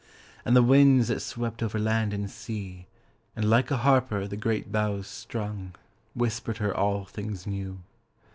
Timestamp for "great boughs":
4.35-5.05